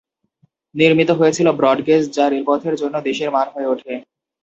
[0.75, 3.93] নির্মিত হয়েছিল ব্রডগেজ, যা রেলপথের জন্য দেশের মান হয়ে ওঠে।